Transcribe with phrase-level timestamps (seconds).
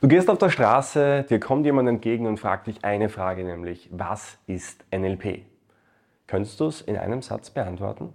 [0.00, 3.90] Du gehst auf der Straße, dir kommt jemand entgegen und fragt dich eine Frage, nämlich,
[3.92, 5.42] was ist NLP?
[6.26, 8.14] Könntest du es in einem Satz beantworten?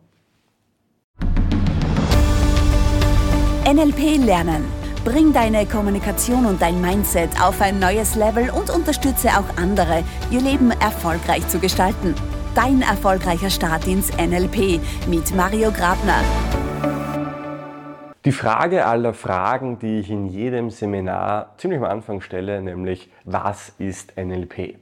[3.71, 4.65] NLP lernen.
[5.03, 10.41] Bring deine Kommunikation und dein Mindset auf ein neues Level und unterstütze auch andere, ihr
[10.41, 12.15] Leben erfolgreich zu gestalten.
[12.55, 16.23] Dein erfolgreicher Start ins NLP mit Mario Grabner.
[18.25, 23.69] Die Frage aller Fragen, die ich in jedem Seminar ziemlich am Anfang stelle, nämlich was
[23.77, 24.79] ist NLP?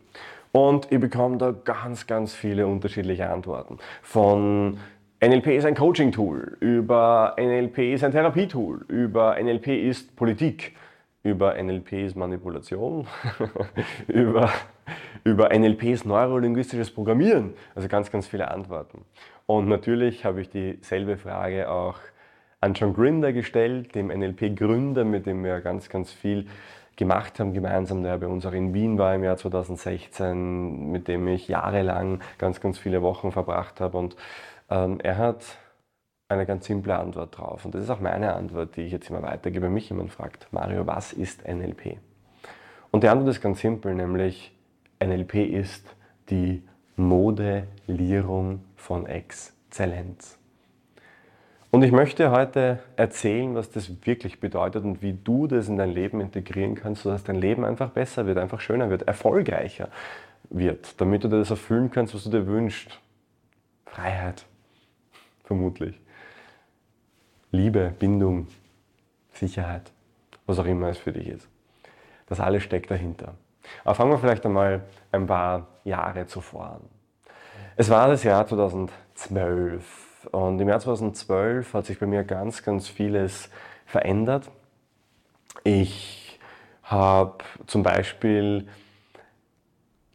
[0.54, 3.80] Und ich bekomme da ganz, ganz viele unterschiedliche Antworten.
[4.02, 4.78] Von
[5.22, 10.78] NLP ist ein Coaching-Tool, über NLP ist ein Therapietool, über NLP ist Politik,
[11.23, 13.08] über NLP ist Manipulation,
[14.08, 14.54] über,
[15.26, 17.56] über NLP ist neurolinguistisches Programmieren.
[17.76, 19.04] Also ganz, ganz viele Antworten.
[19.48, 21.98] Und natürlich habe ich dieselbe Frage auch
[22.63, 26.48] an John Grinder gestellt, dem NLP-Gründer, mit dem wir ganz, ganz viel
[26.95, 31.28] gemacht haben gemeinsam, der bei uns auch in Wien war im Jahr 2016, mit dem
[31.28, 33.97] ich jahrelang ganz, ganz viele Wochen verbracht habe.
[33.97, 34.16] Und
[34.70, 35.58] ähm, er hat
[36.30, 37.66] eine ganz simple Antwort drauf.
[37.66, 40.48] Und das ist auch meine Antwort, die ich jetzt immer weitergebe, wenn mich jemand fragt,
[40.52, 41.98] Mario, was ist NLP?
[42.92, 44.55] Und die Antwort ist ganz simpel, nämlich
[45.03, 45.86] NLP ist
[46.30, 46.64] die
[46.95, 50.39] Modellierung von Exzellenz.
[51.74, 55.90] Und ich möchte heute erzählen, was das wirklich bedeutet und wie du das in dein
[55.90, 59.90] Leben integrieren kannst, sodass dein Leben einfach besser wird, einfach schöner wird, erfolgreicher
[60.52, 63.00] wird, damit du dir das erfüllen kannst, was du dir wünschst.
[63.88, 64.46] Freiheit,
[65.46, 66.00] vermutlich.
[67.50, 68.50] Liebe, Bindung,
[69.32, 69.92] Sicherheit,
[70.46, 71.50] was auch immer es für dich ist.
[72.28, 73.34] Das alles steckt dahinter.
[73.84, 76.82] Aber fangen wir vielleicht einmal ein paar Jahre zuvor an.
[77.76, 82.88] Es war das Jahr 2012 und im Jahr 2012 hat sich bei mir ganz, ganz
[82.88, 83.50] vieles
[83.86, 84.50] verändert.
[85.64, 86.40] Ich
[86.84, 88.68] habe zum Beispiel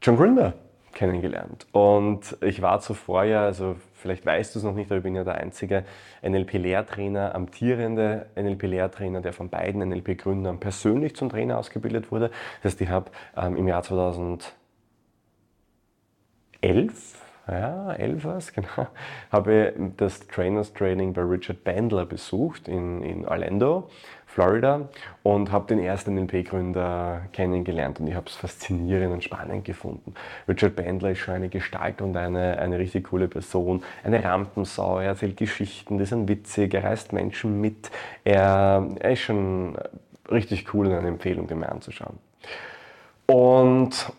[0.03, 0.55] John Grinder
[0.93, 1.67] kennengelernt.
[1.73, 5.15] Und ich war zuvor ja, also vielleicht weißt du es noch nicht, aber ich bin
[5.15, 5.85] ja der einzige
[6.23, 12.31] NLP-Lehrtrainer, amtierende NLP-Lehrtrainer, der von beiden NLP-Gründern persönlich zum Trainer ausgebildet wurde.
[12.63, 14.51] Das heißt, ich habe ähm, im Jahr 2011
[17.51, 18.89] ja, elf war es, genau,
[19.31, 23.89] habe das Trainers Training bei Richard Bandler besucht in, in Orlando,
[24.27, 24.89] Florida
[25.23, 30.15] und habe den ersten NLP-Gründer kennengelernt und ich habe es faszinierend und spannend gefunden.
[30.47, 35.09] Richard Bandler ist schon eine Gestalt und eine, eine richtig coole Person, eine Rampensau, er
[35.09, 37.91] erzählt Geschichten, die sind witzig, er reißt Menschen mit,
[38.25, 39.77] er, er ist schon
[40.31, 42.19] richtig cool und eine Empfehlung, den mir anzuschauen.
[43.27, 44.13] Und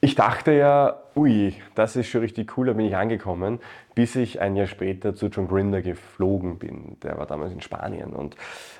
[0.00, 3.58] ich dachte ja, ui, das ist schon richtig cool, da bin ich angekommen,
[3.94, 6.96] bis ich ein Jahr später zu John Grinder geflogen bin.
[7.02, 8.12] Der war damals in Spanien.
[8.12, 8.36] Und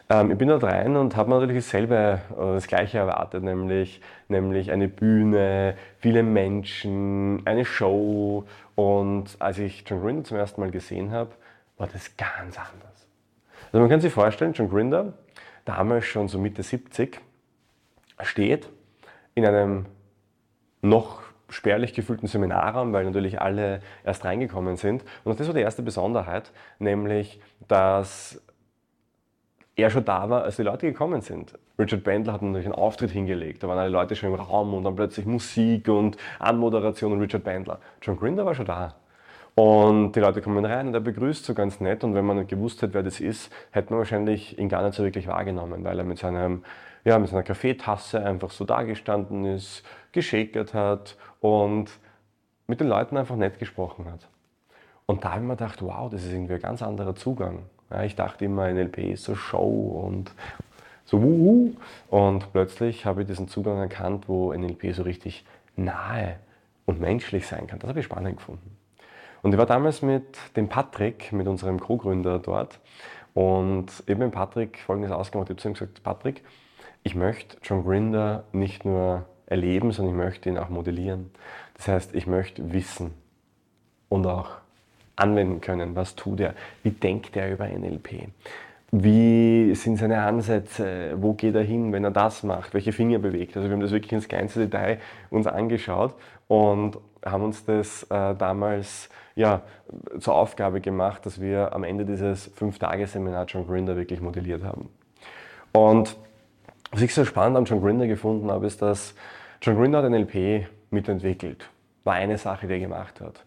[0.09, 4.71] ähm, ich bin dort rein und habe natürlich dasselbe, oder das Gleiche erwartet, nämlich, nämlich
[4.71, 8.45] eine Bühne, viele Menschen, eine Show.
[8.77, 11.31] Und als ich John Grinder zum ersten Mal gesehen habe,
[11.79, 13.09] war das ganz anders.
[13.73, 15.15] Also man kann sich vorstellen, John Grinder,
[15.65, 17.21] damals schon so Mitte 70,
[18.23, 18.69] steht
[19.35, 19.87] in einem
[20.83, 25.05] noch spärlich gefühlten Seminarraum, weil natürlich alle erst reingekommen sind.
[25.25, 28.43] Und das war die erste Besonderheit, nämlich, dass
[29.77, 31.55] er schon da war, als die Leute gekommen sind.
[31.79, 34.85] Richard Bandler hat natürlich einen Auftritt hingelegt, da waren alle Leute schon im Raum und
[34.85, 37.79] dann plötzlich Musik und Anmoderation und Richard Bandler.
[38.03, 38.97] John Grinder war schon da.
[39.55, 42.83] Und die Leute kommen rein und er begrüßt so ganz nett und wenn man gewusst
[42.83, 46.05] hätte, wer das ist, hätte man wahrscheinlich ihn gar nicht so wirklich wahrgenommen, weil er
[46.05, 46.63] mit seinem
[47.05, 49.83] ja, mit seiner Kaffeetasse einfach so dagestanden ist,
[50.13, 51.91] geschäkert hat und
[52.67, 54.29] mit den Leuten einfach nett gesprochen hat.
[55.07, 57.65] Und da habe ich mir gedacht, wow, das ist irgendwie ein ganz anderer Zugang.
[57.91, 60.33] Ja, ich dachte immer, NLP ist so Show und
[61.07, 61.73] so wuhu.
[62.11, 66.37] Und plötzlich habe ich diesen Zugang erkannt, wo NLP so richtig nahe
[66.85, 67.79] und menschlich sein kann.
[67.79, 68.77] Das habe ich spannend gefunden.
[69.43, 70.25] Und ich war damals mit
[70.57, 72.79] dem Patrick, mit unserem Co-Gründer dort.
[73.33, 75.49] Und eben mit Patrick folgendes ausgemacht.
[75.49, 76.43] Ich habe zu ihm gesagt, Patrick,
[77.09, 81.31] ich möchte John Grinder nicht nur erleben, sondern ich möchte ihn auch modellieren.
[81.79, 83.15] Das heißt, ich möchte wissen
[84.11, 84.51] und auch
[85.17, 86.53] anwenden können, was tut er,
[86.83, 88.29] wie denkt er über NLP,
[88.91, 93.57] wie sind seine Ansätze, wo geht er hin, wenn er das macht, welche Finger bewegt.
[93.57, 94.99] Also wir haben das wirklich ins kleinste Detail
[95.31, 96.13] uns angeschaut
[96.47, 99.63] und haben uns das äh, damals ja,
[100.21, 104.91] zur Aufgabe gemacht, dass wir am Ende dieses Fünf-Tage-Seminar John Grinder wirklich modelliert haben.
[105.73, 106.19] Und
[106.91, 109.15] was ich so spannend an John Grinder gefunden habe, ist, dass
[109.61, 111.69] John Grinder hat NLP mitentwickelt.
[112.05, 113.45] War eine Sache, die er gemacht hat.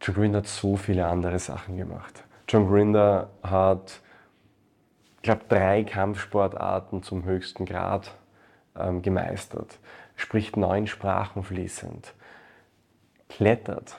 [0.00, 2.24] John Grinder hat so viele andere Sachen gemacht.
[2.48, 4.00] John Grinder hat,
[5.16, 8.14] ich glaube, drei Kampfsportarten zum höchsten Grad
[8.78, 9.78] ähm, gemeistert,
[10.16, 12.14] spricht neun Sprachen fließend,
[13.28, 13.96] klettert,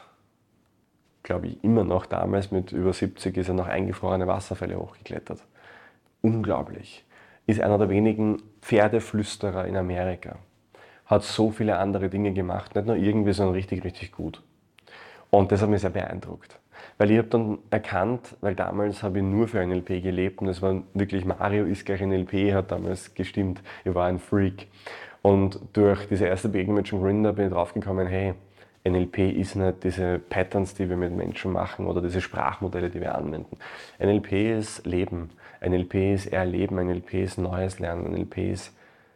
[1.23, 5.43] glaube ich, immer noch damals mit über 70 ist er noch eingefrorene Wasserfälle hochgeklettert.
[6.21, 7.05] Unglaublich.
[7.47, 10.35] Ist einer der wenigen Pferdeflüsterer in Amerika.
[11.05, 14.43] Hat so viele andere Dinge gemacht, nicht nur irgendwie, sondern richtig, richtig gut.
[15.31, 16.59] Und das hat mich sehr beeindruckt.
[16.97, 20.61] Weil ich habe dann erkannt, weil damals habe ich nur für NLP gelebt und es
[20.61, 23.61] war wirklich Mario ist gleich NLP, hat damals gestimmt.
[23.85, 24.67] Ich war ein Freak.
[25.21, 28.33] Und durch diese erste Begegnung mit John Grinder bin ich draufgekommen, hey,
[28.85, 33.15] NLP ist nicht diese Patterns, die wir mit Menschen machen oder diese Sprachmodelle, die wir
[33.15, 33.57] anwenden.
[33.99, 35.29] NLP ist Leben,
[35.61, 38.73] NLP ist Erleben, NLP ist Neues Lernen, NLP ist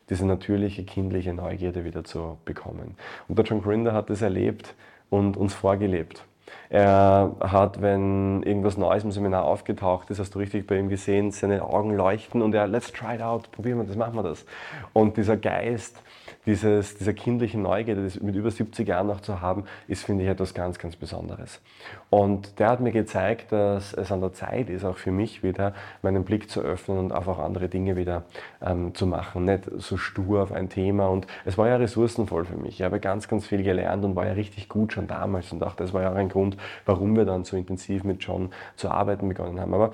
[0.10, 2.96] diese natürliche kindliche Neugierde wieder zu bekommen.
[3.28, 4.76] Und der John Grinder hat das erlebt
[5.10, 6.26] und uns vorgelebt.
[6.70, 11.32] Er hat, wenn irgendwas Neues im Seminar aufgetaucht ist, hast du richtig bei ihm gesehen,
[11.32, 14.46] seine Augen leuchten und er, let's try it out, probieren wir das, machen wir das.
[14.94, 16.02] Und dieser Geist,
[16.46, 20.30] dieses, dieser kindlichen Neugierde, das mit über 70 Jahren noch zu haben, ist, finde ich,
[20.30, 21.62] etwas ganz, ganz Besonderes.
[22.10, 25.74] Und der hat mir gezeigt, dass es an der Zeit ist, auch für mich wieder
[26.02, 28.24] meinen Blick zu öffnen und einfach andere Dinge wieder
[28.62, 29.46] ähm, zu machen.
[29.46, 31.08] Nicht so stur auf ein Thema.
[31.08, 32.80] Und es war ja ressourcenvoll für mich.
[32.80, 35.76] Ich habe ganz, ganz viel gelernt und war ja richtig gut schon damals und auch
[35.76, 39.28] das war ja auch ein Grund, warum wir dann so intensiv mit John zu arbeiten
[39.28, 39.74] begonnen haben.
[39.74, 39.92] Aber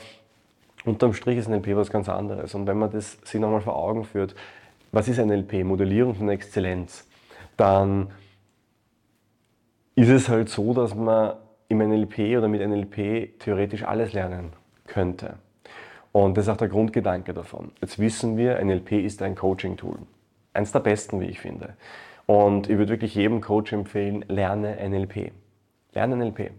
[0.86, 2.56] unterm Strich ist NLP was ganz anderes.
[2.56, 4.36] Und wenn man das sich nochmal vor Augen führt,
[4.92, 5.64] was ist NLP?
[5.64, 7.08] Modellierung von Exzellenz.
[7.56, 8.12] Dann
[9.96, 11.34] ist es halt so, dass man
[11.70, 14.54] im NLP oder mit NLP theoretisch alles lernen
[14.86, 15.36] könnte.
[16.12, 17.72] Und das ist auch der Grundgedanke davon.
[17.82, 20.00] Jetzt wissen wir, NLP ist ein Coaching-Tool.
[20.54, 21.76] Eins der besten, wie ich finde.
[22.26, 25.32] Und ich würde wirklich jedem Coach empfehlen, lerne NLP.
[25.94, 26.52] Lerne NLP.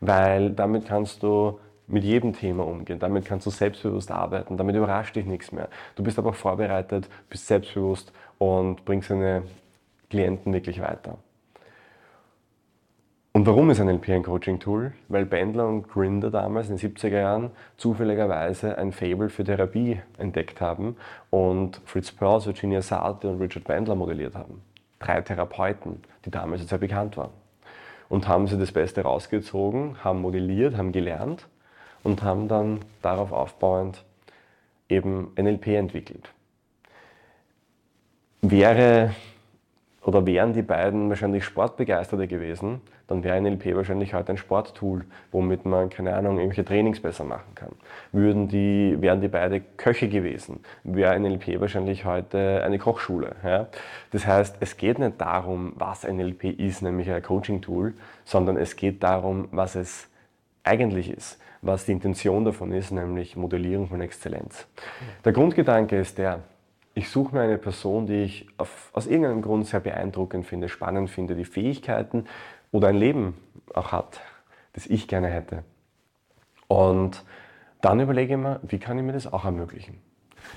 [0.00, 2.98] Weil damit kannst du mit jedem Thema umgehen.
[2.98, 4.56] Damit kannst du selbstbewusst arbeiten.
[4.56, 5.68] Damit überrascht dich nichts mehr.
[5.96, 9.42] Du bist aber vorbereitet, bist selbstbewusst und bringst deine
[10.10, 11.18] Klienten wirklich weiter.
[13.32, 14.92] Und warum ist NLP ein Coaching-Tool?
[15.08, 20.60] Weil Bandler und Grinder damals in den 70er Jahren zufälligerweise ein Fable für Therapie entdeckt
[20.60, 20.96] haben
[21.30, 24.62] und Fritz Perls, Virginia Satir und Richard Bandler modelliert haben.
[25.00, 27.32] Drei Therapeuten, die damals sehr bekannt waren.
[28.08, 31.48] Und haben sie das Beste rausgezogen, haben modelliert, haben gelernt
[32.04, 34.04] und haben dann darauf aufbauend
[34.88, 36.30] eben NLP entwickelt.
[38.42, 39.14] Wäre
[40.02, 45.64] oder wären die beiden wahrscheinlich Sportbegeisterte gewesen, dann wäre NLP wahrscheinlich heute ein Sporttool, womit
[45.66, 47.72] man, keine Ahnung, irgendwelche Trainings besser machen kann.
[48.12, 53.36] Würden die, wären die beide Köche gewesen, wäre NLP wahrscheinlich heute eine Kochschule.
[53.42, 53.68] Ja?
[54.10, 59.02] Das heißt, es geht nicht darum, was NLP ist, nämlich ein Coaching-Tool, sondern es geht
[59.02, 60.08] darum, was es
[60.64, 64.66] eigentlich ist was die Intention davon ist, nämlich Modellierung von Exzellenz.
[65.24, 66.40] Der Grundgedanke ist der,
[66.94, 71.10] ich suche mir eine Person, die ich auf, aus irgendeinem Grund sehr beeindruckend finde, spannend
[71.10, 72.26] finde, die Fähigkeiten
[72.70, 73.34] oder ein Leben
[73.72, 74.20] auch hat,
[74.74, 75.64] das ich gerne hätte.
[76.68, 77.24] Und
[77.80, 80.00] dann überlege ich mir, wie kann ich mir das auch ermöglichen.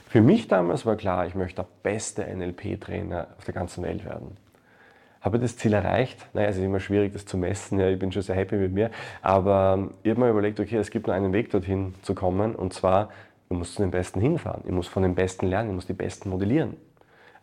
[0.09, 4.38] Für mich damals war klar, ich möchte der beste NLP-Trainer auf der ganzen Welt werden.
[5.22, 6.25] Habe ich das Ziel erreicht?
[6.34, 7.80] Naja, es ist immer schwierig, das zu messen.
[7.80, 8.92] Ja, ich bin schon sehr happy mit mir.
[9.22, 12.56] Aber ich habe mir überlegt, okay, es gibt nur einen Weg dorthin zu kommen.
[12.56, 13.10] Und zwar,
[13.50, 14.62] ich muss zu den Besten hinfahren.
[14.66, 15.69] Ich muss von den Besten lernen.
[15.69, 16.78] Ich muss die Besten modellieren.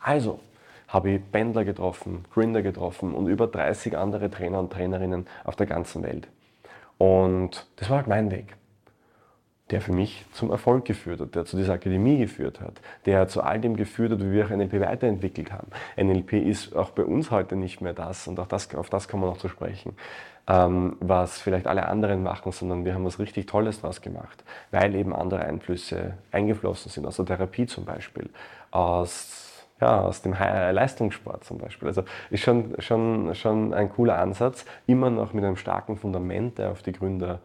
[0.00, 0.40] Also
[0.88, 5.66] habe ich Bändler getroffen, Grinder getroffen und über 30 andere Trainer und Trainerinnen auf der
[5.66, 6.28] ganzen Welt.
[6.98, 8.54] Und das war halt mein Weg
[9.70, 13.42] der für mich zum Erfolg geführt hat, der zu dieser Akademie geführt hat, der zu
[13.42, 15.68] all dem geführt hat, wie wir auch NLP weiterentwickelt haben.
[15.96, 19.20] NLP ist auch bei uns heute nicht mehr das, und auch das, auf das kann
[19.20, 19.96] man noch zu sprechen,
[20.46, 24.94] ähm, was vielleicht alle anderen machen, sondern wir haben was richtig Tolles daraus gemacht, weil
[24.94, 28.28] eben andere Einflüsse eingeflossen sind, aus der Therapie zum Beispiel,
[28.70, 31.88] aus, ja, aus dem Leistungssport zum Beispiel.
[31.88, 36.72] Also ist schon, schon, schon ein cooler Ansatz, immer noch mit einem starken Fundament, der
[36.72, 37.40] auf die Gründer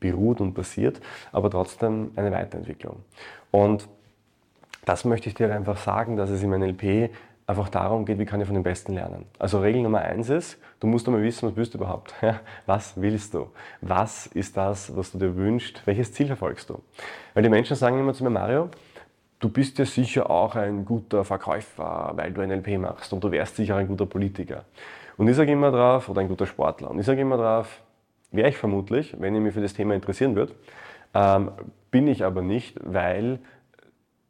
[0.00, 1.00] beruht und basiert,
[1.32, 2.96] aber trotzdem eine Weiterentwicklung.
[3.50, 3.88] Und
[4.84, 7.10] das möchte ich dir einfach sagen, dass es im NLP
[7.46, 9.26] einfach darum geht, wie kann ich von den Besten lernen.
[9.38, 12.14] Also Regel Nummer eins ist, du musst einmal wissen, was bist du überhaupt?
[12.66, 13.50] Was willst du?
[13.80, 15.82] Was ist das, was du dir wünschst?
[15.86, 16.80] Welches Ziel verfolgst du?
[17.34, 18.70] Weil die Menschen sagen immer zu mir, Mario,
[19.40, 23.56] du bist ja sicher auch ein guter Verkäufer, weil du NLP machst und du wärst
[23.56, 24.64] sicher ein guter Politiker.
[25.16, 27.80] Und ich sage immer drauf, oder ein guter Sportler, und ich sage immer drauf,
[28.34, 30.54] Wäre ich vermutlich, wenn ich mich für das Thema interessieren würde.
[31.14, 31.52] Ähm,
[31.92, 33.38] bin ich aber nicht, weil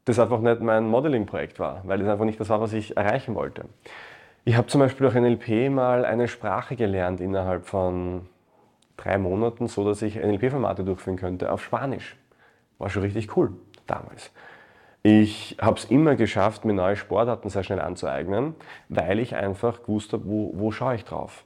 [0.05, 3.35] das einfach nicht mein Modeling-Projekt war, weil es einfach nicht das war, was ich erreichen
[3.35, 3.65] wollte.
[4.45, 8.29] Ich habe zum Beispiel auch NLP mal eine Sprache gelernt innerhalb von
[8.99, 12.17] drei Monaten, so dass ich NLP-Formate durchführen könnte auf Spanisch.
[12.77, 13.53] War schon richtig cool
[13.87, 14.31] damals.
[15.03, 18.55] Ich habe es immer geschafft, mir neue Sportarten sehr schnell anzueignen,
[18.91, 21.45] weil ich einfach gewusst habe, wo, wo schaue ich drauf.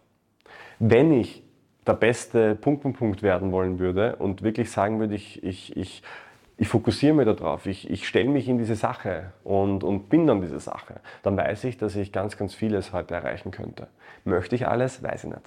[0.81, 1.45] Wenn ich
[1.89, 6.03] der beste Punkt, Punkt, Punkt werden wollen würde und wirklich sagen würde, ich, ich, ich,
[6.57, 10.41] ich fokussiere mich darauf, ich, ich stelle mich in diese Sache und, und bin dann
[10.41, 13.89] diese Sache, dann weiß ich, dass ich ganz, ganz vieles heute erreichen könnte.
[14.25, 15.03] Möchte ich alles?
[15.03, 15.43] Weiß ich nicht.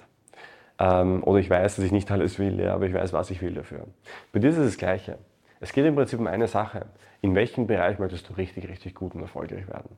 [0.78, 3.40] Ähm, oder ich weiß, dass ich nicht alles will, ja, aber ich weiß, was ich
[3.40, 3.86] will dafür.
[4.32, 5.18] Bei dir ist es das Gleiche.
[5.60, 6.86] Es geht im Prinzip um eine Sache.
[7.20, 9.96] In welchem Bereich möchtest du richtig, richtig gut und erfolgreich werden?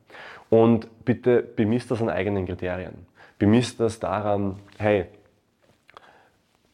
[0.49, 3.07] Und bitte bemisst das an eigenen Kriterien.
[3.39, 5.07] Bemisst das daran, hey,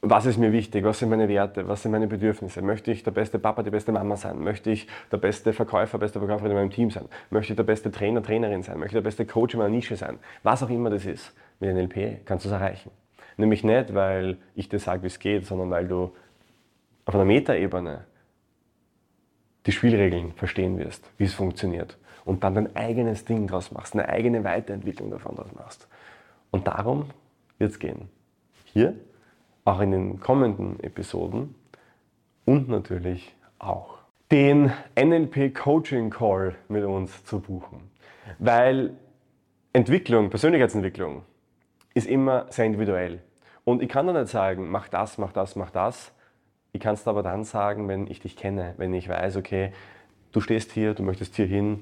[0.02, 3.12] was ist mir wichtig, was sind meine Werte, was sind meine Bedürfnisse, möchte ich der
[3.12, 6.72] beste Papa, die beste Mama sein, möchte ich der beste Verkäufer, beste Verkäuferin in meinem
[6.72, 9.60] Team sein, möchte ich der beste Trainer, Trainerin sein, möchte ich der beste Coach in
[9.60, 12.90] meiner Nische sein, was auch immer das ist, mit NLP kannst du es erreichen.
[13.38, 16.12] Nämlich nicht, weil ich dir sage, wie es geht, sondern weil du
[17.06, 18.06] auf einer Metaebene
[19.68, 24.10] die Spielregeln verstehen wirst, wie es funktioniert und dann dein eigenes Ding draus machst, eine
[24.10, 25.88] eigene Weiterentwicklung davon draus machst.
[26.50, 27.06] Und darum
[27.60, 28.10] wird es gehen.
[28.66, 28.96] Hier,
[29.66, 31.56] auch in den kommenden Episoden
[32.46, 34.00] und natürlich auch
[34.32, 37.92] den NLP Coaching Call mit uns zu buchen.
[38.40, 38.92] Weil
[39.74, 41.24] Entwicklung, Persönlichkeitsentwicklung
[41.94, 43.22] ist immer sehr individuell.
[43.66, 46.12] Und ich kann da nicht sagen, mach das, mach das, mach das,
[46.74, 49.74] ich kann es aber dann sagen, wenn ich dich kenne, wenn ich weiß, okay,
[50.32, 51.82] du stehst hier, du möchtest hier hin,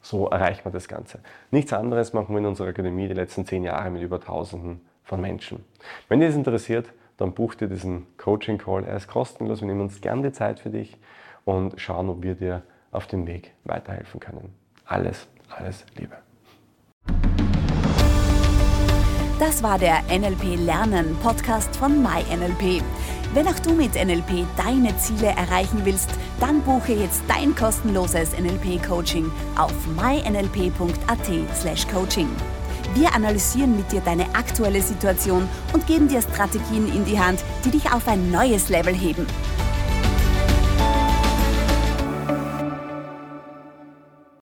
[0.00, 1.20] so erreicht man das Ganze.
[1.50, 5.20] Nichts anderes machen wir in unserer Akademie die letzten zehn Jahre mit über Tausenden von
[5.20, 5.64] Menschen.
[6.08, 8.84] Wenn dich das interessiert, dann buch dir diesen Coaching Call.
[8.84, 9.60] Er ist kostenlos.
[9.60, 10.96] Wir nehmen uns gern die Zeit für dich
[11.44, 12.62] und schauen, ob wir dir
[12.92, 14.54] auf dem Weg weiterhelfen können.
[14.84, 16.16] Alles, alles Liebe.
[19.40, 22.82] Das war der NLP Lernen Podcast von MyNLP.
[23.34, 26.10] Wenn auch du mit NLP deine Ziele erreichen willst,
[26.40, 32.28] dann buche jetzt dein kostenloses NLP-Coaching auf mynlp.at/coaching.
[32.94, 37.70] Wir analysieren mit dir deine aktuelle Situation und geben dir Strategien in die Hand, die
[37.70, 39.26] dich auf ein neues Level heben.